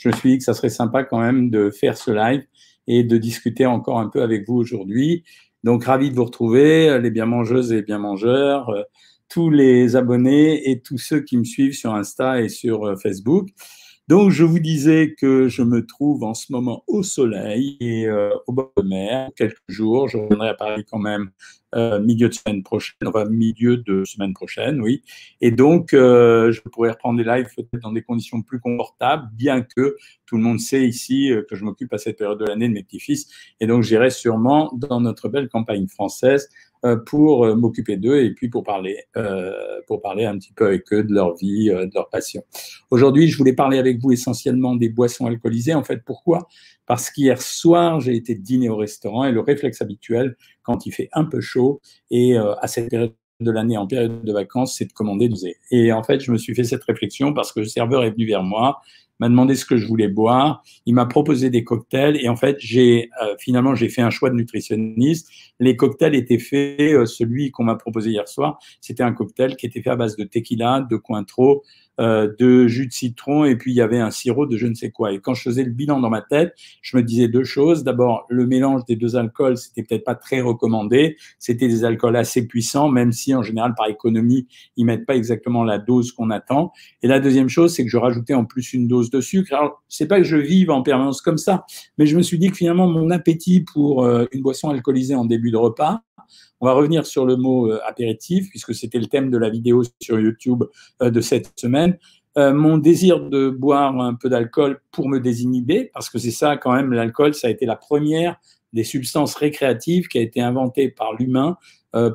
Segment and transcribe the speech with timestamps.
[0.00, 2.42] je me suis dit que ça serait sympa quand même de faire ce live
[2.86, 5.24] et de discuter encore un peu avec vous aujourd'hui.
[5.62, 8.82] Donc, ravi de vous retrouver, les bien mangeuses et bien mangeurs, euh,
[9.28, 13.50] tous les abonnés et tous ceux qui me suivent sur Insta et sur euh, Facebook.
[14.08, 18.30] Donc, je vous disais que je me trouve en ce moment au soleil et euh,
[18.46, 20.08] au bord de mer, quelques jours.
[20.08, 21.30] Je reviendrai à Paris quand même
[21.74, 25.02] euh, milieu de semaine prochaine, enfin milieu de semaine prochaine, oui.
[25.40, 29.62] Et donc, euh, je pourrais reprendre des lives peut-être dans des conditions plus confortables, bien
[29.62, 29.96] que
[30.26, 32.82] tout le monde sait ici que je m'occupe à cette période de l'année de mes
[32.82, 33.28] petits-fils.
[33.60, 36.48] Et donc, j'irai sûrement dans notre belle campagne française
[36.86, 39.52] euh, pour euh, m'occuper d'eux et puis pour parler, euh,
[39.86, 42.42] pour parler un petit peu avec eux de leur vie, de leur passion.
[42.90, 45.74] Aujourd'hui, je voulais parler avec vous essentiellement des boissons alcoolisées.
[45.74, 46.48] En fait, pourquoi?
[46.90, 51.08] Parce qu'hier soir, j'ai été dîner au restaurant et le réflexe habituel, quand il fait
[51.12, 51.80] un peu chaud
[52.10, 55.36] et à cette période de l'année en période de vacances, c'est de commander du.
[55.70, 58.26] Et en fait, je me suis fait cette réflexion parce que le serveur est venu
[58.26, 58.80] vers moi
[59.20, 62.56] m'a demandé ce que je voulais boire, il m'a proposé des cocktails et en fait,
[62.58, 65.28] j'ai euh, finalement j'ai fait un choix de nutritionniste.
[65.60, 69.66] Les cocktails étaient faits, euh, celui qu'on m'a proposé hier soir, c'était un cocktail qui
[69.66, 71.62] était fait à base de tequila, de cointreau,
[72.00, 74.74] euh, de jus de citron et puis il y avait un sirop de je ne
[74.74, 75.12] sais quoi.
[75.12, 77.84] Et quand je faisais le bilan dans ma tête, je me disais deux choses.
[77.84, 81.16] D'abord, le mélange des deux alcools, c'était peut-être pas très recommandé.
[81.38, 85.64] C'était des alcools assez puissants, même si en général par économie, ils mettent pas exactement
[85.64, 86.72] la dose qu'on attend.
[87.02, 89.52] Et la deuxième chose, c'est que je rajoutais en plus une dose de sucre.
[89.52, 91.64] Alors, c'est pas que je vive en permanence comme ça,
[91.98, 95.24] mais je me suis dit que finalement mon appétit pour euh, une boisson alcoolisée en
[95.24, 96.00] début de repas,
[96.60, 99.82] on va revenir sur le mot euh, apéritif, puisque c'était le thème de la vidéo
[100.00, 100.64] sur YouTube
[101.02, 101.98] euh, de cette semaine.
[102.38, 106.56] Euh, mon désir de boire un peu d'alcool pour me désinhiber, parce que c'est ça
[106.56, 108.36] quand même, l'alcool, ça a été la première
[108.72, 111.56] des substances récréatives qui a été inventée par l'humain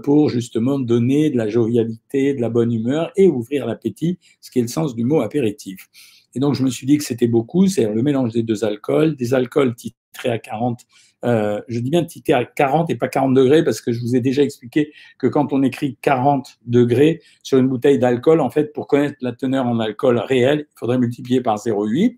[0.04, 4.60] pour justement donner de la jovialité, de la bonne humeur et ouvrir l'appétit, ce qui
[4.60, 5.90] est le sens du mot apéritif.
[6.34, 9.18] Et donc je me suis dit que c'était beaucoup, c'est le mélange des deux alcools,
[9.18, 10.80] des alcools titrés à 40
[11.26, 14.16] euh, je dis bien titré à 40 et pas 40 degrés parce que je vous
[14.16, 18.74] ai déjà expliqué que quand on écrit 40 degrés sur une bouteille d'alcool, en fait,
[18.74, 22.18] pour connaître la teneur en alcool réel, il faudrait multiplier par 0,8.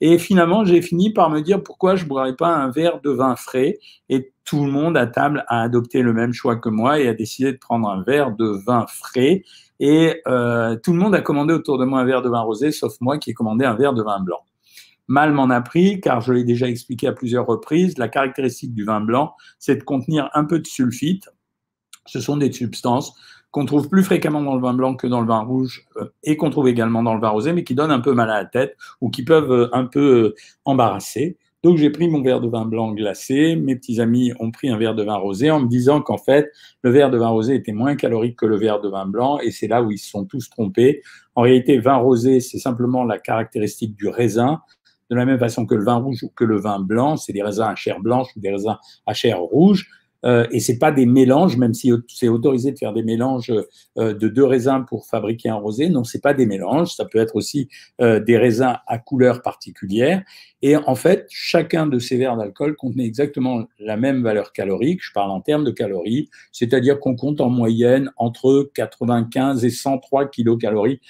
[0.00, 3.10] Et finalement, j'ai fini par me dire pourquoi je ne boirais pas un verre de
[3.10, 3.78] vin frais.
[4.08, 7.14] Et tout le monde à table a adopté le même choix que moi et a
[7.14, 9.42] décidé de prendre un verre de vin frais.
[9.80, 12.72] Et euh, tout le monde a commandé autour de moi un verre de vin rosé,
[12.72, 14.40] sauf moi qui ai commandé un verre de vin blanc.
[15.08, 18.84] Mal m'en a pris, car je l'ai déjà expliqué à plusieurs reprises, la caractéristique du
[18.84, 21.30] vin blanc, c'est de contenir un peu de sulfite.
[22.06, 23.14] Ce sont des substances
[23.50, 26.36] qu'on trouve plus fréquemment dans le vin blanc que dans le vin rouge euh, et
[26.36, 28.44] qu'on trouve également dans le vin rosé, mais qui donnent un peu mal à la
[28.44, 31.38] tête ou qui peuvent euh, un peu euh, embarrasser.
[31.64, 34.78] Donc j'ai pris mon verre de vin blanc glacé, mes petits amis ont pris un
[34.78, 36.52] verre de vin rosé en me disant qu'en fait
[36.82, 39.50] le verre de vin rosé était moins calorique que le verre de vin blanc et
[39.50, 41.02] c'est là où ils se sont tous trompés.
[41.34, 44.60] En réalité, vin rosé, c'est simplement la caractéristique du raisin
[45.10, 47.42] de la même façon que le vin rouge ou que le vin blanc, c'est des
[47.42, 48.76] raisins à chair blanche ou des raisins
[49.06, 49.88] à chair rouge.
[50.24, 53.52] Euh, et c'est pas des mélanges, même si c'est autorisé de faire des mélanges
[53.98, 55.88] euh, de deux raisins pour fabriquer un rosé.
[55.88, 56.94] Non, c'est pas des mélanges.
[56.94, 57.68] Ça peut être aussi
[58.00, 60.22] euh, des raisins à couleur particulière.
[60.60, 65.00] Et en fait, chacun de ces verres d'alcool contenait exactement la même valeur calorique.
[65.02, 70.28] Je parle en termes de calories, c'est-à-dire qu'on compte en moyenne entre 95 et 103
[70.30, 71.00] kilocalories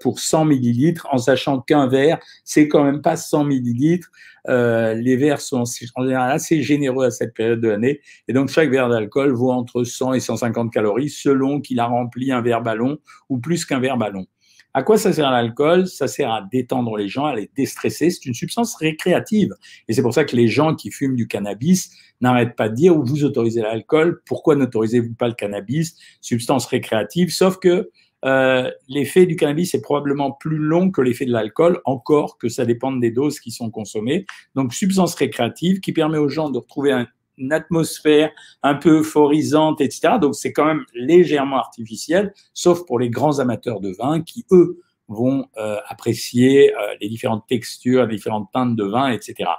[0.00, 4.10] pour 100 millilitres, en sachant qu'un verre, c'est quand même pas 100 millilitres.
[4.48, 5.64] Euh, les verres sont
[5.94, 9.50] en général assez généreux à cette période de l'année, et donc chaque verre d'alcool vaut
[9.50, 12.98] entre 100 et 150 calories selon qu'il a rempli un verre ballon
[13.28, 14.26] ou plus qu'un verre ballon.
[14.74, 15.86] À quoi ça sert l'alcool?
[15.88, 18.10] Ça sert à détendre les gens, à les déstresser.
[18.10, 19.54] C'est une substance récréative.
[19.88, 22.94] Et c'est pour ça que les gens qui fument du cannabis n'arrêtent pas de dire
[22.94, 25.96] vous autorisez l'alcool, pourquoi n'autorisez-vous pas le cannabis?
[26.20, 27.90] Substance récréative, sauf que
[28.24, 32.64] euh, l'effet du cannabis est probablement plus long que l'effet de l'alcool, encore que ça
[32.64, 34.26] dépende des doses qui sont consommées.
[34.54, 37.06] Donc, substance récréative qui permet aux gens de retrouver un,
[37.38, 38.30] une atmosphère
[38.62, 40.14] un peu euphorisante, etc.
[40.20, 44.80] Donc c'est quand même légèrement artificiel, sauf pour les grands amateurs de vin qui, eux,
[45.08, 49.50] vont euh, apprécier euh, les différentes textures, les différentes teintes de vin, etc.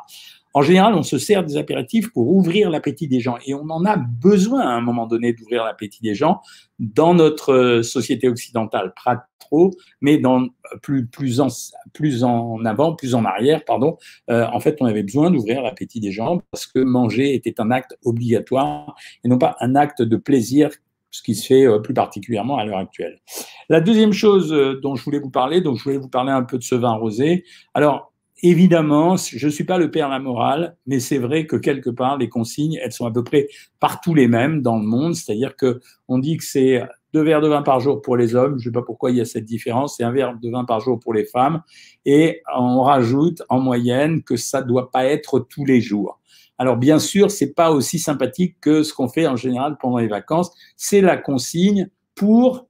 [0.54, 3.86] En général, on se sert des apéritifs pour ouvrir l'appétit des gens et on en
[3.86, 6.42] a besoin à un moment donné d'ouvrir l'appétit des gens
[6.80, 9.72] dans notre euh, société occidentale, pas trop,
[10.02, 10.48] mais dans
[10.82, 11.48] plus plus en
[11.94, 13.98] plus en avant, plus en arrière, pardon.
[14.28, 17.98] En fait, on avait besoin d'ouvrir l'appétit des gens parce que manger était un acte
[18.06, 20.70] obligatoire et non pas un acte de plaisir
[21.12, 23.20] ce qui se fait euh, plus particulièrement à l'heure actuelle.
[23.70, 24.50] La deuxième chose
[24.82, 26.94] dont je voulais vous parler, donc je voulais vous parler un peu de ce vin
[26.94, 27.44] rosé.
[27.74, 28.10] Alors,
[28.42, 31.90] Évidemment, je ne suis pas le père de la morale, mais c'est vrai que quelque
[31.90, 33.50] part, les consignes, elles sont à peu près
[33.82, 35.14] partout les mêmes dans le monde.
[35.16, 36.82] C'est-à-dire que on dit que c'est
[37.14, 38.58] deux verres de vin par jour pour les hommes.
[38.58, 39.98] Je ne sais pas pourquoi il y a cette différence.
[39.98, 41.64] C'est un verre de vin par jour pour les femmes.
[42.06, 46.20] Et on rajoute en moyenne que ça ne doit pas être tous les jours.
[46.60, 50.08] Alors bien sûr, c'est pas aussi sympathique que ce qu'on fait en général pendant les
[50.08, 50.52] vacances.
[50.76, 52.70] C'est la consigne pour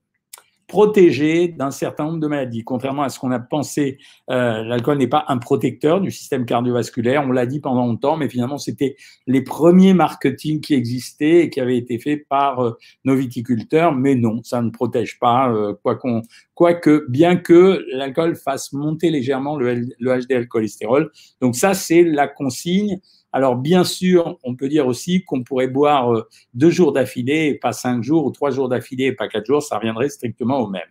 [0.69, 2.63] protégé d'un certain nombre de maladies.
[2.63, 3.97] Contrairement à ce qu'on a pensé,
[4.29, 7.25] euh, l'alcool n'est pas un protecteur du système cardiovasculaire.
[7.27, 8.95] On l'a dit pendant longtemps, mais finalement, c'était
[9.25, 13.95] les premiers marketing qui existaient et qui avaient été faits par euh, nos viticulteurs.
[13.95, 16.21] Mais non, ça ne protège pas, euh, quoi qu'on,
[16.53, 21.11] quoique, bien que l'alcool fasse monter légèrement le, le HDL cholestérol.
[21.41, 22.99] Donc ça, c'est la consigne.
[23.31, 27.55] Alors, bien sûr, on peut dire aussi qu'on pourrait boire euh, deux jours d'affilée et
[27.55, 30.67] pas cinq jours, ou trois jours d'affilée et pas quatre jours, ça reviendrait strictement au
[30.67, 30.81] même.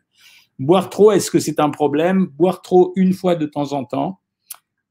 [0.58, 2.26] Boire trop, est-ce que c'est un problème?
[2.26, 4.20] Boire trop une fois de temps en temps,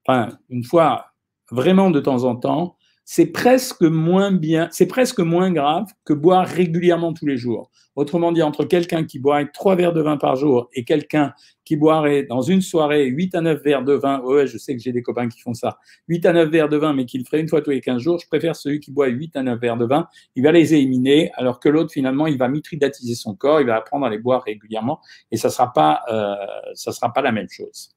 [0.06, 1.08] enfin, une fois
[1.52, 2.78] vraiment de temps en temps,
[3.10, 7.72] c'est presque moins bien, c'est presque moins grave que boire régulièrement tous les jours.
[7.96, 11.34] Autrement dit, entre quelqu'un qui boirait trois verres de vin par jour et quelqu'un
[11.68, 14.82] qui boirait dans une soirée 8 à 9 verres de vin, ouais, je sais que
[14.82, 17.26] j'ai des copains qui font ça, 8 à 9 verres de vin, mais qui le
[17.26, 19.60] ferait une fois tous les 15 jours, je préfère celui qui boit 8 à 9
[19.60, 23.36] verres de vin, il va les éliminer, alors que l'autre, finalement, il va mitridatiser son
[23.36, 26.36] corps, il va apprendre à les boire régulièrement, et ça ne sera, pas, euh,
[26.74, 27.90] sera pas la même chose.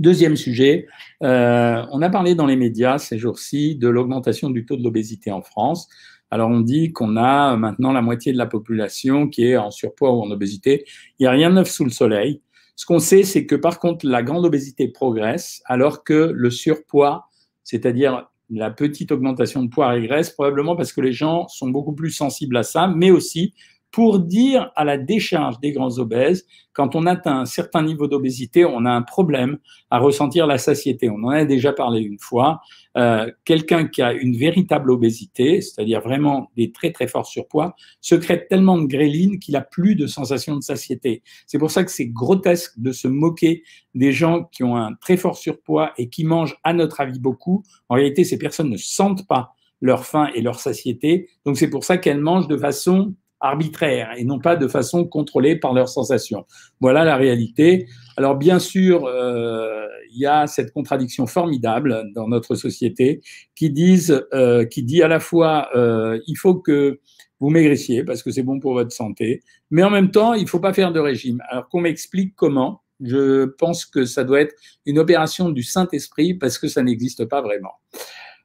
[0.00, 0.88] Deuxième sujet,
[1.22, 5.30] euh, on a parlé dans les médias ces jours-ci de l'augmentation du taux de l'obésité
[5.30, 5.88] en France.
[6.32, 10.10] Alors on dit qu'on a maintenant la moitié de la population qui est en surpoids
[10.10, 10.84] ou en obésité.
[11.20, 12.42] Il n'y a rien de neuf sous le soleil.
[12.76, 17.26] Ce qu'on sait, c'est que par contre, la grande obésité progresse, alors que le surpoids,
[17.62, 22.10] c'est-à-dire la petite augmentation de poids régresse, probablement parce que les gens sont beaucoup plus
[22.10, 23.54] sensibles à ça, mais aussi
[23.94, 28.64] pour dire à la décharge des grands obèses, quand on atteint un certain niveau d'obésité,
[28.64, 29.58] on a un problème
[29.88, 31.08] à ressentir la satiété.
[31.08, 32.60] On en a déjà parlé une fois.
[32.96, 38.48] Euh, Quelqu'un qui a une véritable obésité, c'est-à-dire vraiment des très très forts surpoids, secrète
[38.48, 41.22] tellement de gréline qu'il a plus de sensation de satiété.
[41.46, 43.62] C'est pour ça que c'est grotesque de se moquer
[43.94, 47.62] des gens qui ont un très fort surpoids et qui mangent, à notre avis, beaucoup.
[47.88, 51.28] En réalité, ces personnes ne sentent pas leur faim et leur satiété.
[51.44, 53.14] Donc c'est pour ça qu'elles mangent de façon
[53.44, 56.46] arbitraire et non pas de façon contrôlée par leurs sensations.
[56.80, 57.86] Voilà la réalité.
[58.16, 63.20] Alors bien sûr, euh, il y a cette contradiction formidable dans notre société
[63.54, 67.00] qui, disent, euh, qui dit à la fois euh, il faut que
[67.40, 70.48] vous maigrissiez parce que c'est bon pour votre santé, mais en même temps, il ne
[70.48, 71.42] faut pas faire de régime.
[71.50, 72.80] Alors qu'on m'explique comment.
[73.00, 74.54] Je pense que ça doit être
[74.86, 77.72] une opération du Saint-Esprit parce que ça n'existe pas vraiment.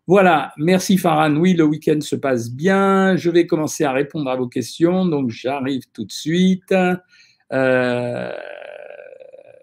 [0.09, 1.35] Voilà, merci Farhan.
[1.35, 3.15] Oui, le week-end se passe bien.
[3.15, 6.73] Je vais commencer à répondre à vos questions, donc j'arrive tout de suite.
[7.53, 8.31] Euh,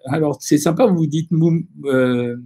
[0.05, 1.31] alors, c'est sympa, vous dites,
[1.87, 2.37] euh,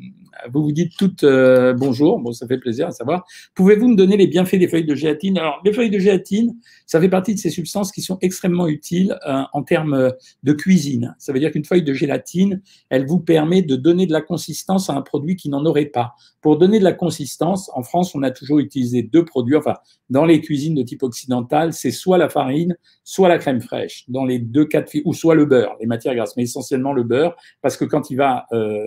[0.52, 3.24] vous vous dites toutes euh, bonjour, bon, ça fait plaisir à savoir.
[3.54, 6.56] Pouvez-vous me donner les bienfaits des feuilles de gélatine Alors, les feuilles de gélatine,
[6.86, 11.14] ça fait partie de ces substances qui sont extrêmement utiles euh, en termes de cuisine.
[11.18, 14.90] Ça veut dire qu'une feuille de gélatine, elle vous permet de donner de la consistance
[14.90, 16.14] à un produit qui n'en aurait pas.
[16.40, 19.56] Pour donner de la consistance, en France, on a toujours utilisé deux produits.
[19.56, 19.76] Enfin,
[20.08, 24.04] dans les cuisines de type occidental, c'est soit la farine, soit la crème fraîche.
[24.08, 27.02] Dans les deux cas de ou soit le beurre, les matières grasses, mais essentiellement le
[27.02, 28.86] beurre, parce que quand il va euh,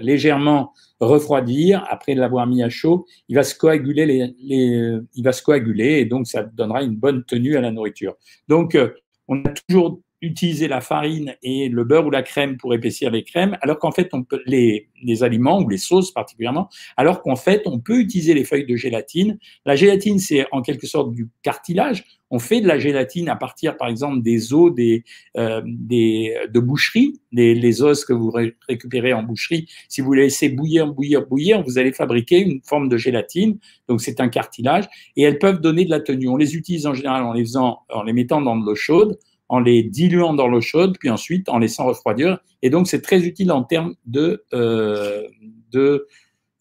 [0.00, 5.42] légèrement refroidir après l'avoir mis à chaud, il va se coaguler les, il va se
[5.42, 8.14] coaguler et donc ça donnera une bonne tenue à la nourriture.
[8.48, 8.90] Donc euh,
[9.28, 13.24] on a toujours utilisé la farine et le beurre ou la crème pour épaissir les
[13.24, 17.36] crèmes, alors qu'en fait on peut les, les aliments ou les sauces particulièrement, alors qu'en
[17.36, 19.38] fait on peut utiliser les feuilles de gélatine.
[19.66, 22.04] La gélatine c'est en quelque sorte du cartilage.
[22.34, 25.04] On fait de la gélatine à partir, par exemple, des os des,
[25.36, 28.32] euh, des, de boucherie, les, les, os que vous
[28.68, 29.68] récupérez en boucherie.
[29.90, 33.58] Si vous les laissez bouillir, bouillir, bouillir, vous allez fabriquer une forme de gélatine.
[33.86, 34.88] Donc, c'est un cartilage.
[35.14, 36.26] Et elles peuvent donner de la tenue.
[36.26, 39.18] On les utilise en général en les, faisant, en les mettant dans de l'eau chaude
[39.52, 42.38] en les diluant dans l'eau chaude, puis ensuite en laissant refroidir.
[42.62, 45.28] Et donc, c'est très utile en termes de, euh,
[45.72, 46.08] de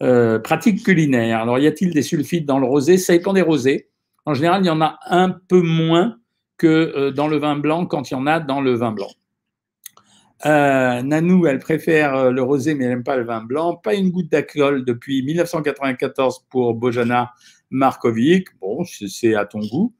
[0.03, 1.39] euh, pratiques culinaires.
[1.39, 2.97] Alors, y a-t-il des sulfites dans le rosé?
[2.97, 3.87] Ça dépend des rosés.
[4.25, 6.17] En général, il y en a un peu moins
[6.57, 9.11] que euh, dans le vin blanc quand il y en a dans le vin blanc.
[10.45, 13.77] Euh, Nanou, elle préfère le rosé, mais elle n'aime pas le vin blanc.
[13.77, 17.31] Pas une goutte d'alcool depuis 1994 pour Bojana
[17.69, 18.49] Markovic.
[18.59, 19.93] Bon, c'est à ton goût.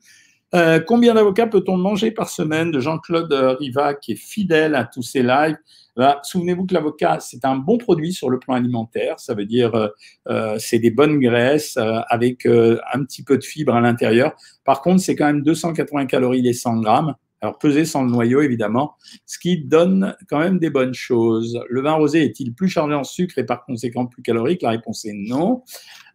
[0.88, 5.24] Combien d'avocats peut-on manger par semaine de Jean-Claude Riva, qui est fidèle à tous ses
[5.24, 5.58] lives?
[5.98, 9.20] Bah, souvenez-vous que l'avocat, c'est un bon produit sur le plan alimentaire.
[9.20, 9.88] Ça veut dire, euh,
[10.30, 14.34] euh c'est des bonnes graisses euh, avec euh, un petit peu de fibres à l'intérieur.
[14.64, 17.16] Par contre, c'est quand même 280 calories les 100 grammes.
[17.42, 18.96] Alors, pesé sans le noyau, évidemment,
[19.26, 21.60] ce qui donne quand même des bonnes choses.
[21.70, 24.62] Le vin rosé est-il plus chargé en sucre et par conséquent plus calorique?
[24.62, 25.64] La réponse est non.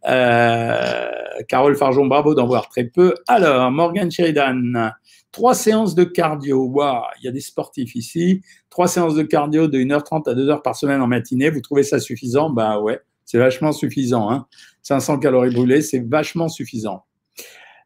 [0.07, 1.09] Euh,
[1.49, 3.13] Carole Farjon, bravo d'en voir très peu.
[3.27, 4.91] Alors, Morgan Sheridan,
[5.31, 6.65] Trois séances de cardio.
[6.65, 8.41] Waouh, il y a des sportifs ici.
[8.69, 11.49] Trois séances de cardio de 1h30 à 2h par semaine en matinée.
[11.49, 12.49] Vous trouvez ça suffisant?
[12.49, 14.31] Bah ouais, c'est vachement suffisant.
[14.31, 14.47] Hein
[14.81, 17.03] 500 calories brûlées, c'est vachement suffisant.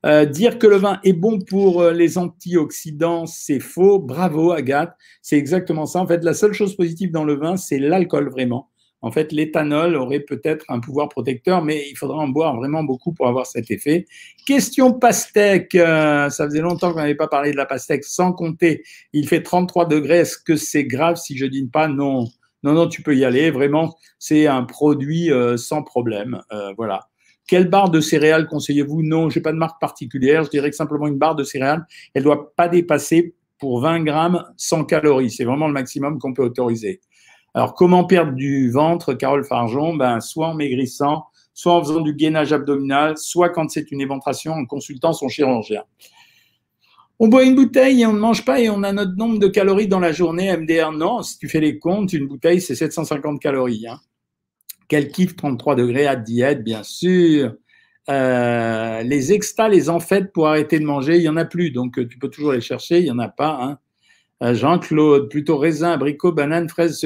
[0.06, 4.00] Euh, dire que le vin est bon pour euh, les antioxydants, c'est faux.
[4.00, 4.94] Bravo, Agathe.
[5.22, 6.00] C'est exactement ça.
[6.00, 8.70] En fait, la seule chose positive dans le vin, c'est l'alcool vraiment.
[9.04, 13.14] En fait, l'éthanol aurait peut-être un pouvoir protecteur, mais il faudra en boire vraiment beaucoup
[13.14, 14.06] pour avoir cet effet.
[14.46, 15.74] Question pastèque.
[15.76, 18.04] Euh, ça faisait longtemps qu'on n'avait pas parlé de la pastèque.
[18.04, 20.20] Sans compter, il fait 33 degrés.
[20.20, 21.88] Est-ce que c'est grave si je dîne pas?
[21.88, 22.26] Non.
[22.64, 23.50] Non, non, tu peux y aller.
[23.50, 26.44] Vraiment, c'est un produit sans problème.
[26.78, 27.11] voilà.
[27.48, 29.02] Quelle barre de céréales conseillez-vous?
[29.04, 30.44] Non, je n'ai pas de marque particulière.
[30.44, 34.04] Je dirais que simplement une barre de céréales, elle ne doit pas dépasser pour 20
[34.04, 35.32] grammes 100 calories.
[35.32, 37.02] C'est vraiment le maximum qu'on peut autoriser.
[37.54, 42.14] Alors, comment perdre du ventre, Carole Farjon ben, Soit en maigrissant, soit en faisant du
[42.14, 45.84] gainage abdominal, soit quand c'est une éventration, en consultant son chirurgien.
[47.20, 49.48] On boit une bouteille et on ne mange pas et on a notre nombre de
[49.48, 50.56] calories dans la journée.
[50.58, 51.22] MDR, non.
[51.22, 53.86] Si tu fais les comptes, une bouteille, c'est 750 calories.
[53.88, 54.00] Hein.
[54.92, 57.54] Quel kiff 33 degrés à diète, bien sûr.
[58.10, 61.72] Euh, les extas, les enfêtes pour arrêter de manger, il n'y en a plus.
[61.72, 63.58] Donc, euh, tu peux toujours les chercher, il n'y en a pas.
[63.62, 63.78] Hein.
[64.44, 67.00] Euh, Jean-Claude, plutôt raisin, abricot, banane, fraise,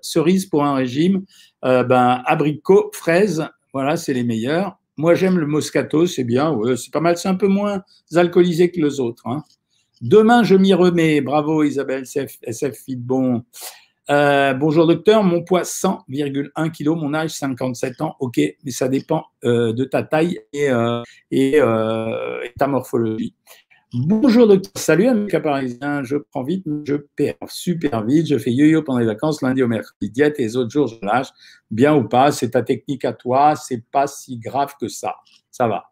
[0.00, 1.26] cerise pour un régime.
[1.62, 4.78] ben, abricot, fraise, voilà, c'est les meilleurs.
[4.96, 7.82] Moi, j'aime le moscato, c'est bien, c'est pas mal, c'est un peu moins
[8.14, 9.26] alcoolisé que les autres.
[9.26, 9.44] Hein.
[10.00, 11.20] Demain, je m'y remets.
[11.20, 13.44] Bravo Isabelle SF, SF Bon.
[14.12, 18.14] Euh, bonjour docteur, mon poids 100,1 kg, mon âge 57 ans.
[18.20, 21.58] Ok, mais ça dépend euh, de ta taille et, euh, et,
[22.58, 23.34] ta morphologie.
[23.94, 28.82] Bonjour docteur, salut amica parisien, je prends vite, je perds super vite, je fais yo-yo
[28.82, 31.28] pendant les vacances, lundi au mercredi, diète et les autres jours je lâche,
[31.70, 35.16] bien ou pas, c'est ta technique à toi, c'est pas si grave que ça,
[35.50, 35.91] ça va.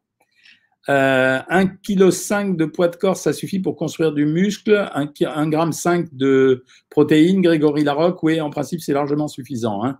[0.88, 4.72] Euh, 1,5 kg de poids de corps, ça suffit pour construire du muscle.
[4.94, 9.84] 1,5 g de protéines, Grégory Larocque, oui, en principe, c'est largement suffisant.
[9.84, 9.98] Hein.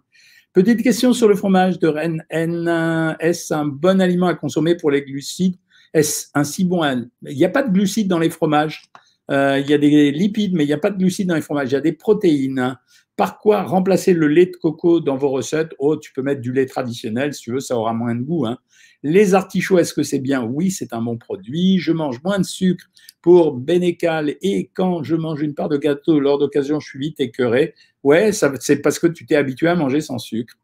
[0.53, 2.25] Petite question sur le fromage de Rennes.
[2.31, 5.57] Est-ce un bon aliment à consommer pour les glucides?
[5.93, 6.83] Est-ce un si bon
[7.23, 8.83] Il n'y a pas de glucides dans les fromages?
[9.31, 11.41] Euh, il y a des lipides, mais il n'y a pas de glucides dans les
[11.41, 11.71] fromages.
[11.71, 12.77] Il y a des protéines.
[13.17, 15.73] Par quoi remplacer le lait de coco dans vos recettes?
[15.79, 18.47] Oh, tu peux mettre du lait traditionnel, si tu veux, ça aura moins de goût.
[18.47, 18.59] Hein.
[19.03, 20.43] Les artichauts, est-ce que c'est bien?
[20.43, 21.79] Oui, c'est un bon produit.
[21.79, 22.87] Je mange moins de sucre
[23.21, 27.21] pour Bénécal et quand je mange une part de gâteau lors d'occasion, je suis vite
[27.21, 27.75] écœuré.
[28.03, 30.55] Ouais, c'est parce que tu t'es habitué à manger sans sucre.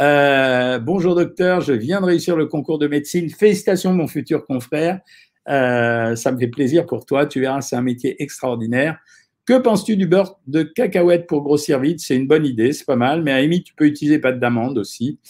[0.00, 3.30] Euh, bonjour docteur, je viens de réussir le concours de médecine.
[3.30, 5.00] Félicitations mon futur confrère.
[5.48, 7.26] Euh, ça me fait plaisir pour toi.
[7.26, 8.98] Tu verras, c'est un métier extraordinaire.
[9.46, 12.00] Que penses-tu du beurre de cacahuète pour grossir vite?
[12.00, 13.22] C'est une bonne idée, c'est pas mal.
[13.22, 15.20] Mais à limite, tu peux utiliser pâte d'amande aussi.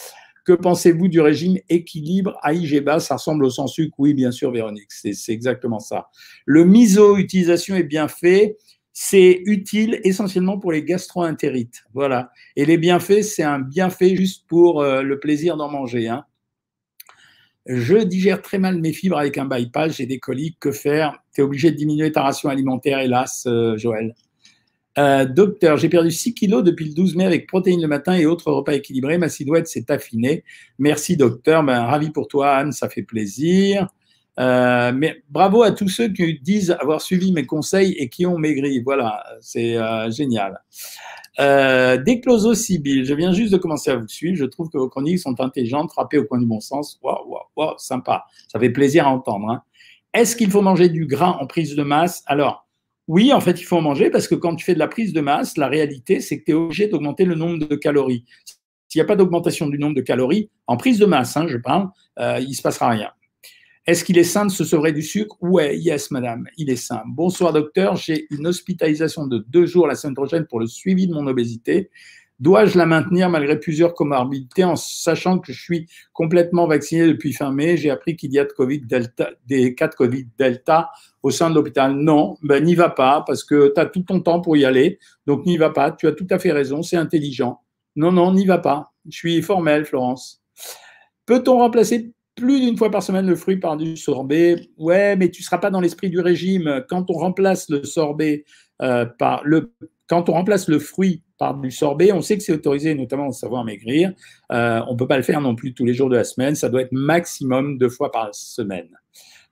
[0.47, 4.31] Que pensez-vous du régime équilibre à IG bas Ça ressemble au sans sucre Oui, bien
[4.31, 6.07] sûr, Véronique, c'est exactement ça.
[6.47, 8.57] Le miso, utilisation est bien fait.
[8.93, 11.85] C'est utile essentiellement pour les gastro-entérites.
[11.93, 12.31] Voilà.
[12.55, 16.09] Et les bienfaits, c'est un bienfait juste pour euh, le plaisir d'en manger.
[16.09, 16.25] Hein.
[17.67, 21.19] Je digère très mal mes fibres avec un bypass, j'ai des coliques, que faire?
[21.35, 24.15] Tu es obligé de diminuer ta ration alimentaire, hélas, euh, Joël.
[24.99, 28.25] Euh, docteur, j'ai perdu 6 kilos depuis le 12 mai avec protéines le matin et
[28.25, 29.19] autres repas équilibrés.
[29.19, 30.45] Ma silhouette s'est affinée.
[30.79, 31.63] Merci, docteur.
[31.65, 32.73] Ben, ravi pour toi, Anne.
[32.73, 33.89] Ça fait plaisir.
[34.39, 38.39] Euh, mais bravo à tous ceux qui disent avoir suivi mes conseils et qui ont
[38.39, 38.81] maigri.
[38.81, 40.63] Voilà, c'est euh, génial.
[41.39, 44.37] Euh, Décloso Sibyl, je viens juste de commencer à vous suivre.
[44.37, 46.99] Je trouve que vos chroniques sont intelligentes, frappées au coin du bon sens.
[47.03, 48.25] Waouh, waouh, waouh, sympa.
[48.49, 49.49] Ça fait plaisir à entendre.
[49.51, 49.63] Hein.
[50.15, 52.23] Est-ce qu'il faut manger du gras en prise de masse?
[52.27, 52.67] Alors,
[53.09, 55.13] oui, en fait, il faut en manger parce que quand tu fais de la prise
[55.13, 58.25] de masse, la réalité, c'est que tu es obligé d'augmenter le nombre de calories.
[58.89, 61.59] S'il n'y a pas d'augmentation du nombre de calories, en prise de masse, hein, je
[61.59, 61.89] parle,
[62.19, 63.11] euh, il ne se passera rien.
[63.87, 65.37] Est-ce qu'il est sain de se sevrer du sucre?
[65.41, 67.03] Oui, yes, madame, il est sain.
[67.07, 67.95] Bonsoir, docteur.
[67.95, 71.89] J'ai une hospitalisation de deux jours la semaine prochaine pour le suivi de mon obésité.
[72.41, 77.53] Dois-je la maintenir malgré plusieurs comorbidités en sachant que je suis complètement vacciné depuis fin
[77.53, 77.77] mai?
[77.77, 80.91] J'ai appris qu'il y a COVID delta, des cas de Covid Delta
[81.23, 81.95] au sein de l'hôpital.
[81.95, 84.99] Non, ben, n'y va pas parce que tu as tout ton temps pour y aller.
[85.27, 85.93] Donc n'y va pas.
[85.93, 87.61] Tu as tout à fait raison, c'est intelligent.
[87.95, 88.93] Non, non, n'y va pas.
[89.09, 90.43] Je suis formel, Florence.
[91.25, 95.43] Peut-on remplacer plus d'une fois par semaine le fruit par du sorbet Ouais, mais tu
[95.43, 96.85] ne seras pas dans l'esprit du régime.
[96.89, 98.45] Quand on remplace le sorbet
[98.83, 99.73] euh, par le,
[100.07, 102.13] quand on remplace le fruit par du sorbet.
[102.13, 104.13] On sait que c'est autorisé, notamment au savoir maigrir.
[104.53, 106.55] Euh, on ne peut pas le faire non plus tous les jours de la semaine.
[106.55, 108.89] Ça doit être maximum deux fois par semaine.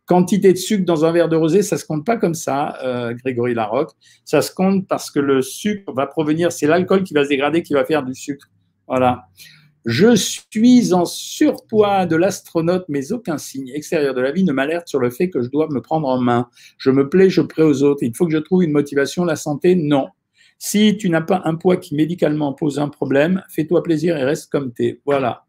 [0.06, 3.14] Quantité de sucre dans un verre de rosé, ça se compte pas comme ça, euh,
[3.14, 3.92] Grégory Larocque.
[4.24, 7.62] Ça se compte parce que le sucre va provenir, c'est l'alcool qui va se dégrader
[7.62, 8.46] qui va faire du sucre.
[8.86, 9.24] Voilà.
[9.84, 14.88] Je suis en surpoids de l'astronaute, mais aucun signe extérieur de la vie ne m'alerte
[14.88, 16.48] sur le fait que je dois me prendre en main.
[16.78, 18.02] Je me plais, je plais aux autres.
[18.02, 19.24] Il faut que je trouve une motivation.
[19.24, 20.08] La santé, non.
[20.58, 24.50] Si tu n'as pas un poids qui médicalement pose un problème, fais-toi plaisir et reste
[24.50, 25.00] comme t'es.
[25.04, 25.44] Voilà.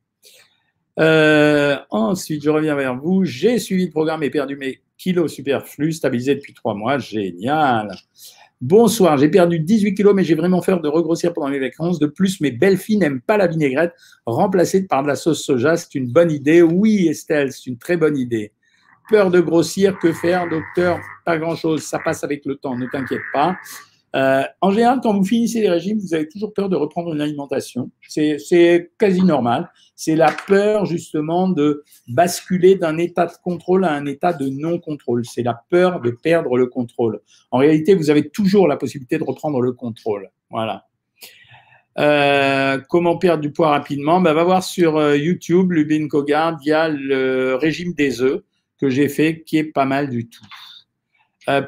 [0.99, 3.23] Euh, ensuite, je reviens vers vous.
[3.23, 6.97] J'ai suivi le programme et perdu mes kilos superflus, stabilisé depuis trois mois.
[6.97, 7.95] Génial.
[8.61, 11.99] Bonsoir, j'ai perdu 18 kilos, mais j'ai vraiment peur de regrossir pendant mes vacances.
[11.99, 13.93] De plus, mes belles filles n'aiment pas la vinaigrette.
[14.25, 16.61] Remplacée par de la sauce soja, c'est une bonne idée.
[16.61, 18.53] Oui, Estelle, c'est une très bonne idée.
[19.09, 20.99] Peur de grossir, que faire, docteur?
[21.25, 23.57] Pas grand-chose, ça passe avec le temps, ne t'inquiète pas.
[24.15, 27.19] Euh, en général, quand vous finissez les régimes, vous avez toujours peur de reprendre une
[27.19, 27.91] alimentation.
[28.07, 29.69] C'est quasi normal.
[29.95, 35.25] C'est la peur justement de basculer d'un état de contrôle à un état de non-contrôle.
[35.25, 37.19] C'est la peur de perdre le contrôle.
[37.51, 40.29] En réalité, vous avez toujours la possibilité de reprendre le contrôle.
[40.49, 40.85] Voilà.
[41.97, 44.21] Euh, comment perdre du poids rapidement?
[44.21, 48.43] Ben, Va voir sur euh, YouTube, Lubin Kogard, il y a le régime des œufs
[48.77, 50.45] que j'ai fait, qui est pas mal du tout.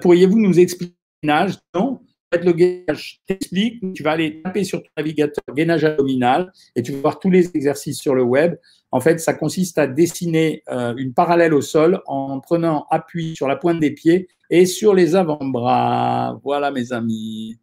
[0.01, 1.99] Pourriez-vous nous expliquer Non
[2.35, 6.99] le gainage t'explique, tu vas aller taper sur ton navigateur gainage abdominal et tu vas
[6.99, 8.55] voir tous les exercices sur le web.
[8.91, 13.47] En fait, ça consiste à dessiner euh, une parallèle au sol en prenant appui sur
[13.47, 16.39] la pointe des pieds et sur les avant-bras.
[16.43, 17.57] Voilà, mes amis.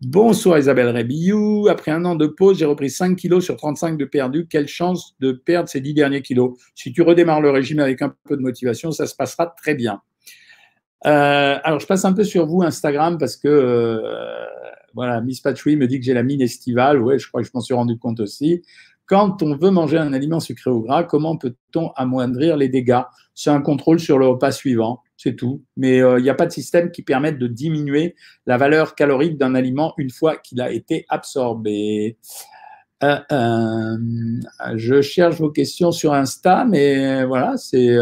[0.00, 1.68] Bonsoir Isabelle Rébillou.
[1.68, 4.46] Après un an de pause, j'ai repris 5 kilos sur 35 de perdu.
[4.48, 6.58] Quelle chance de perdre ces 10 derniers kilos.
[6.74, 10.02] Si tu redémarres le régime avec un peu de motivation, ça se passera très bien.
[11.06, 14.46] Euh, alors, je passe un peu sur vous, Instagram, parce que euh,
[14.94, 17.00] voilà, Miss Patchouli me dit que j'ai la mine estivale.
[17.00, 18.62] Ouais, je crois que je m'en suis rendu compte aussi.
[19.06, 23.02] Quand on veut manger un aliment sucré ou gras, comment peut-on amoindrir les dégâts?
[23.34, 25.62] C'est un contrôle sur le repas suivant, c'est tout.
[25.76, 28.14] Mais euh, il n'y a pas de système qui permette de diminuer
[28.46, 32.16] la valeur calorique d'un aliment une fois qu'il a été absorbé.
[33.02, 37.98] je cherche vos questions sur Insta, mais voilà, c'est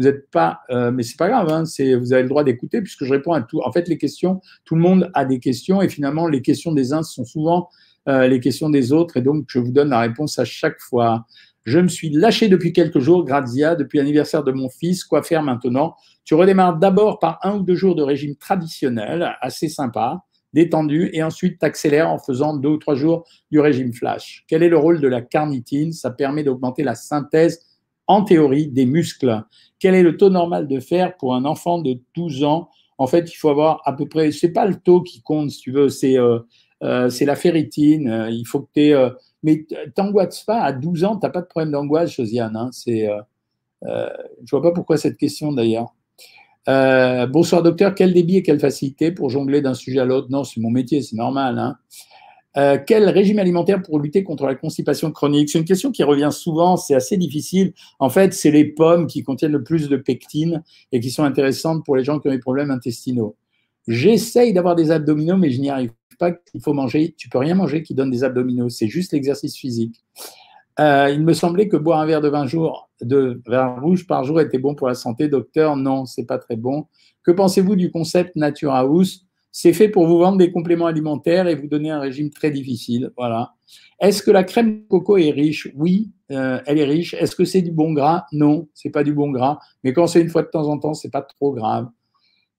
[0.00, 1.64] vous n'êtes pas, euh, mais c'est pas grave, hein,
[1.98, 3.60] vous avez le droit d'écouter puisque je réponds à tout.
[3.62, 6.94] En fait, les questions, tout le monde a des questions et finalement, les questions des
[6.94, 7.68] uns sont souvent
[8.08, 11.26] euh, les questions des autres et donc je vous donne la réponse à chaque fois.
[11.64, 15.04] Je me suis lâché depuis quelques jours, Grazia, depuis l'anniversaire de mon fils.
[15.04, 15.94] Quoi faire maintenant?
[16.24, 21.22] Tu redémarres d'abord par un ou deux jours de régime traditionnel, assez sympa, détendu, et
[21.22, 24.44] ensuite t'accélères en faisant deux ou trois jours du régime flash.
[24.48, 25.92] Quel est le rôle de la carnitine?
[25.92, 27.60] Ça permet d'augmenter la synthèse
[28.10, 29.44] en théorie des muscles.
[29.78, 32.68] Quel est le taux normal de fer pour un enfant de 12 ans?
[32.98, 35.60] En fait, il faut avoir à peu près, c'est pas le taux qui compte, si
[35.60, 36.40] tu veux, c'est euh,
[36.82, 38.28] euh, la ferritine.
[38.30, 38.80] il faut que.
[38.80, 39.10] Euh,
[39.44, 42.56] mais t'angoisses pas, à 12 ans, tu n'as pas de problème d'angoisse, Josiane.
[42.56, 43.08] Hein, c'est,
[43.82, 45.94] je vois pas pourquoi cette question d'ailleurs.
[46.66, 50.26] bonsoir docteur, quel débit et quelle facilité pour jongler d'un sujet à l'autre?
[50.30, 51.58] Non, c'est mon métier, c'est normal.
[51.58, 51.76] Hein.
[52.56, 55.50] Euh, quel régime alimentaire pour lutter contre la constipation chronique?
[55.50, 57.72] C'est une question qui revient souvent, c'est assez difficile.
[57.98, 61.84] En fait, c'est les pommes qui contiennent le plus de pectine et qui sont intéressantes
[61.84, 63.36] pour les gens qui ont des problèmes intestinaux.
[63.86, 66.32] J'essaye d'avoir des abdominaux, mais je n'y arrive pas.
[66.54, 70.02] Il faut manger, tu peux rien manger qui donne des abdominaux, c'est juste l'exercice physique.
[70.78, 74.24] Euh, il me semblait que boire un verre de vin, jour, de vin rouge par
[74.24, 75.28] jour était bon pour la santé.
[75.28, 76.86] Docteur, non, c'est pas très bon.
[77.22, 79.26] Que pensez-vous du concept Nature House?
[79.52, 83.10] C'est fait pour vous vendre des compléments alimentaires et vous donner un régime très difficile.
[83.16, 83.54] Voilà.
[84.00, 85.68] Est-ce que la crème de coco est riche?
[85.74, 87.14] Oui, euh, elle est riche.
[87.14, 88.26] Est-ce que c'est du bon gras?
[88.32, 89.58] Non, c'est pas du bon gras.
[89.84, 91.88] Mais quand c'est une fois de temps en temps, c'est pas trop grave.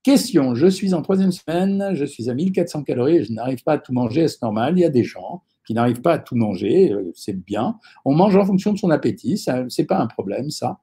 [0.03, 3.77] Question je suis en troisième semaine, je suis à 1400 calories je n'arrive pas à
[3.77, 4.21] tout manger.
[4.21, 4.73] Est-ce normal?
[4.77, 6.91] Il y a des gens qui n'arrivent pas à tout manger.
[6.91, 7.79] Euh, c'est bien.
[8.03, 9.37] On mange en fonction de son appétit.
[9.37, 10.79] Ce n'est pas un problème, ça.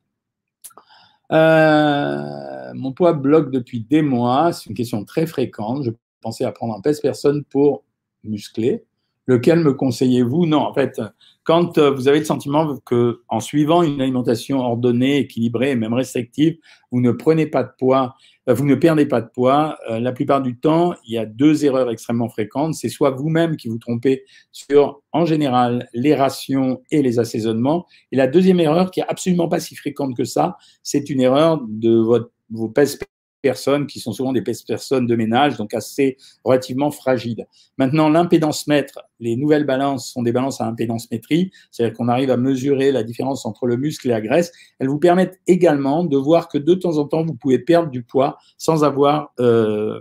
[1.33, 4.53] Euh, mon poids bloque depuis des mois.
[4.53, 5.85] C'est une question très fréquente.
[5.85, 7.85] Je pensais à prendre un pèse-personne pour
[8.25, 8.85] muscler.
[9.27, 10.47] Lequel me conseillez-vous?
[10.47, 11.03] Non, en fait,
[11.45, 15.93] quand euh, vous avez le sentiment que, en suivant une alimentation ordonnée, équilibrée et même
[15.93, 16.57] restrictive,
[16.91, 18.15] vous ne prenez pas de poids,
[18.55, 21.91] vous ne perdez pas de poids, la plupart du temps, il y a deux erreurs
[21.91, 22.75] extrêmement fréquentes.
[22.75, 27.87] C'est soit vous-même qui vous trompez sur, en général, les rations et les assaisonnements.
[28.11, 31.61] Et la deuxième erreur, qui est absolument pas si fréquente que ça, c'est une erreur
[31.69, 32.99] de votre, vos pèse
[33.43, 37.47] personnes qui sont souvent des personnes de ménage, donc assez relativement fragiles.
[37.77, 42.31] Maintenant, l'impédance mètre, les nouvelles balances sont des balances à impédance métrie, c'est-à-dire qu'on arrive
[42.31, 44.53] à mesurer la différence entre le muscle et la graisse.
[44.79, 48.03] Elles vous permettent également de voir que de temps en temps, vous pouvez perdre du
[48.03, 49.99] poids sans avoir, euh,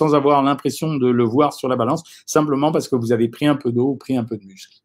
[0.00, 3.56] avoir l'impression de le voir sur la balance, simplement parce que vous avez pris un
[3.56, 4.84] peu d'eau ou pris un peu de muscle.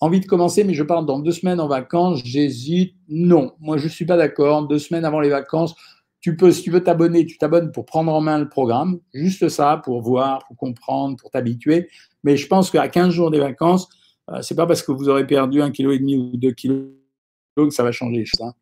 [0.00, 2.94] Envie de commencer, mais je pars dans deux semaines en vacances, j'hésite.
[3.08, 4.68] Non, moi je ne suis pas d'accord.
[4.68, 5.74] Deux semaines avant les vacances,
[6.20, 9.48] tu peux, si tu veux t'abonner, tu t'abonnes pour prendre en main le programme, juste
[9.48, 11.88] ça, pour voir, pour comprendre, pour t'habituer.
[12.24, 13.88] Mais je pense qu'à 15 jours des vacances,
[14.30, 16.84] Euh, c'est pas parce que vous aurez perdu un kilo et demi ou deux kilos
[17.56, 18.24] que ça va changer.
[18.40, 18.52] Hein.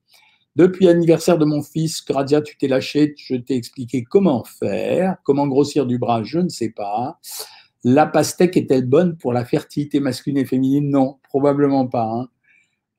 [0.54, 5.48] Depuis l'anniversaire de mon fils, Gradia, tu t'es lâché, je t'ai expliqué comment faire, comment
[5.48, 7.18] grossir du bras, je ne sais pas.
[7.82, 10.88] La pastèque est-elle bonne pour la fertilité masculine et féminine?
[10.88, 12.10] Non, probablement pas.
[12.12, 12.28] Hein.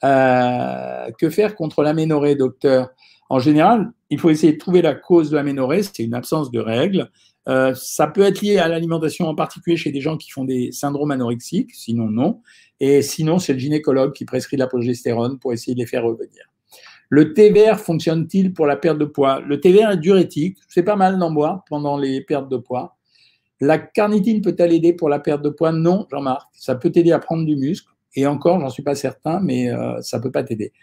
[0.03, 2.89] Euh, que faire contre l'aménorrhée, docteur?
[3.29, 6.59] En général, il faut essayer de trouver la cause de l'aménorrhée, c'est une absence de
[6.59, 7.09] règles.
[7.47, 10.71] Euh, ça peut être lié à l'alimentation, en particulier chez des gens qui font des
[10.71, 12.41] syndromes anorexiques, sinon non.
[12.79, 16.43] Et sinon, c'est le gynécologue qui prescrit la progestérone pour essayer de les faire revenir.
[17.09, 19.39] Le thé vert fonctionne-t-il pour la perte de poids?
[19.39, 22.97] Le thé vert est diurétique, c'est pas mal d'en boire pendant les pertes de poids.
[23.59, 25.71] La carnitine peut-elle aider pour la perte de poids?
[25.71, 26.47] Non, Jean-Marc.
[26.53, 27.87] Ça peut t'aider à prendre du muscle.
[28.13, 30.73] Et encore, j'en suis pas certain, mais euh, ça peut pas t'aider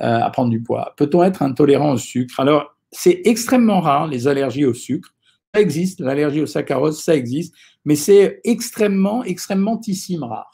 [0.00, 0.94] euh, à prendre du poids.
[0.96, 2.40] Peut-on être intolérant au sucre?
[2.40, 5.14] Alors, c'est extrêmement rare les allergies au sucre
[5.54, 7.54] ça existe, l'allergie au saccharose, ça existe,
[7.84, 9.80] mais c'est extrêmement, extrêmement
[10.22, 10.50] rare.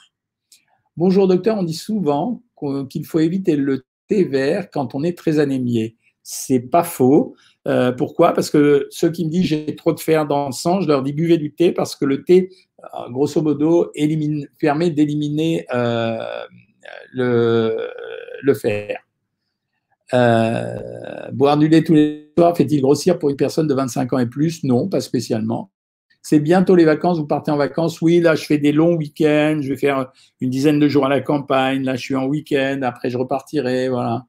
[0.97, 2.43] Bonjour docteur, on dit souvent
[2.91, 5.97] qu'il faut éviter le thé vert quand on est très anémié.
[6.23, 7.35] C'est pas faux.
[7.67, 8.35] Euh, pourquoi?
[8.35, 11.03] Parce que ceux qui me disent j'ai trop de fer dans le sang, je leur
[11.03, 12.51] dis buvez du thé parce que le thé,
[12.83, 13.91] euh, grosso modo,
[14.59, 15.65] permet d'éliminer
[17.15, 18.99] le fer.
[20.13, 24.19] Euh, boire du lait tous les soirs fait-il grossir pour une personne de 25 ans
[24.19, 24.65] et plus?
[24.65, 25.71] Non, pas spécialement.
[26.23, 28.03] C'est bientôt les vacances, vous partez en vacances.
[28.03, 31.09] Oui, là, je fais des longs week-ends, je vais faire une dizaine de jours à
[31.09, 31.83] la campagne.
[31.83, 33.89] Là, je suis en week-end, après, je repartirai.
[33.89, 34.27] Voilà.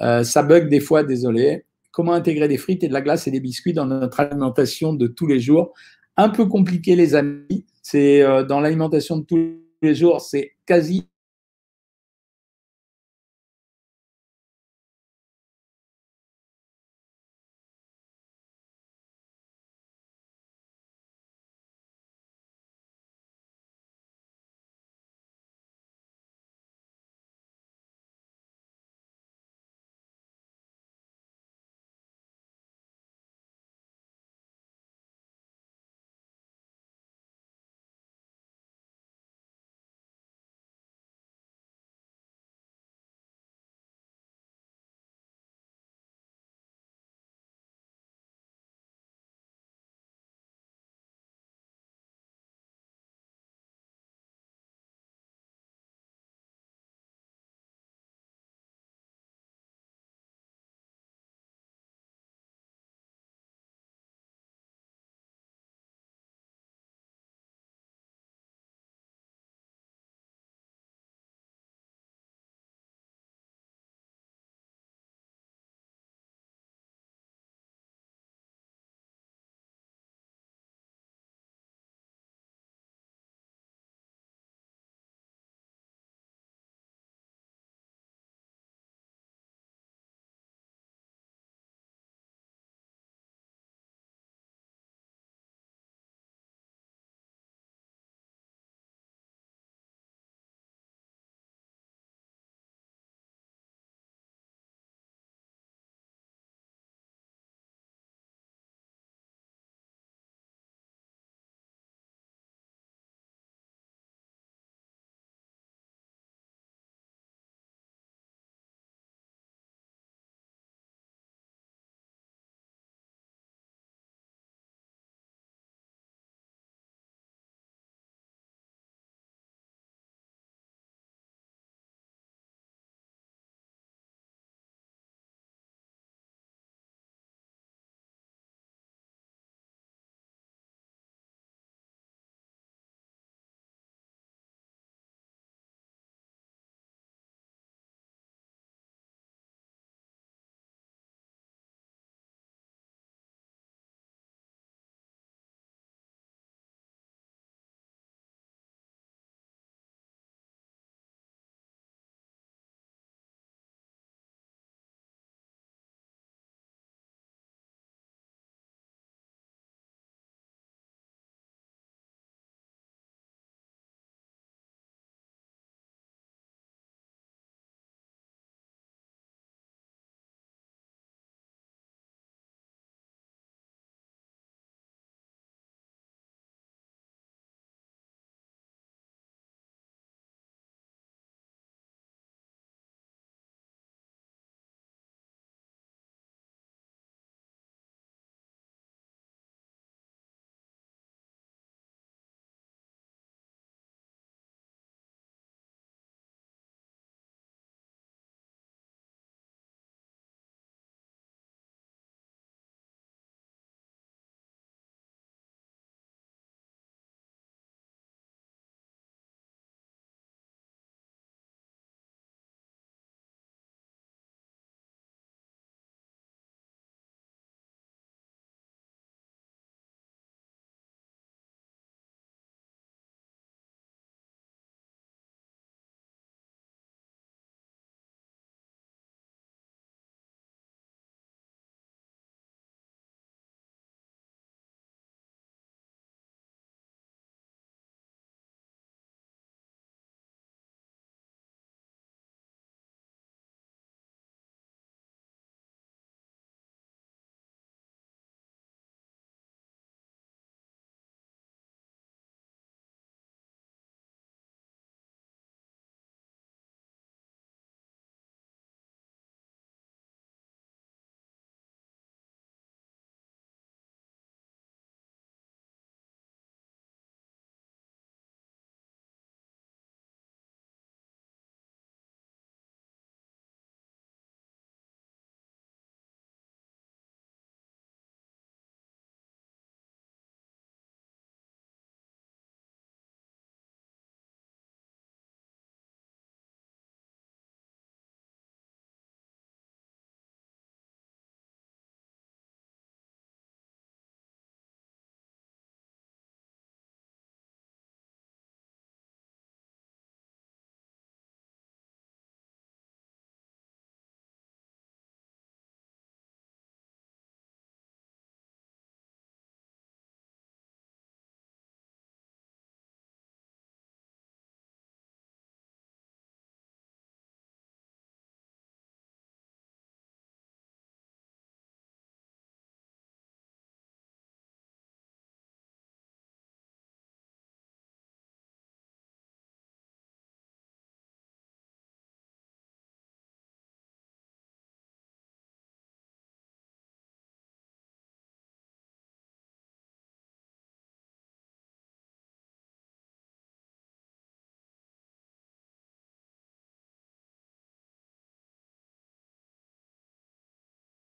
[0.00, 1.66] Euh, ça bug des fois, désolé.
[1.92, 5.06] Comment intégrer des frites et de la glace et des biscuits dans notre alimentation de
[5.06, 5.72] tous les jours?
[6.16, 7.64] Un peu compliqué, les amis.
[7.82, 11.08] C'est euh, dans l'alimentation de tous les jours, c'est quasi